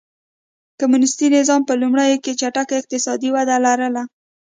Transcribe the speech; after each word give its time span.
کمونېستي 0.79 1.27
نظام 1.37 1.61
په 1.65 1.73
لومړیو 1.81 2.21
کې 2.23 2.37
چټکه 2.39 2.73
اقتصادي 2.81 3.29
وده 3.35 3.55
لرله. 3.65 4.03